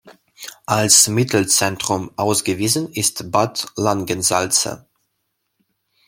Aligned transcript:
Als 0.65 1.09
Mittelzentrum 1.09 2.09
ausgewiesen 2.15 2.91
ist 2.91 3.29
Bad 3.31 3.71
Langensalza. 3.75 4.87